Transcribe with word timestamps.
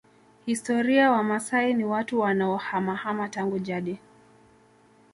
Historia 0.45 1.11
Wamaasai 1.11 1.73
ni 1.73 1.85
watu 1.85 2.19
wanaohamahama 2.19 3.29
tangu 3.29 3.59
jadi 3.59 3.99